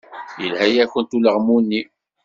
Yelha-yakent 0.41 1.15
ulaɣmu-nni. 1.17 1.81